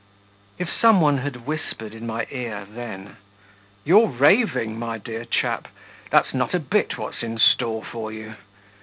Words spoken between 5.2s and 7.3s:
chap! that's not a bit what's